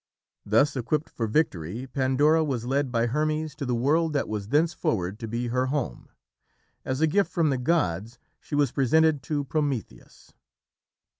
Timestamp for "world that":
3.75-4.27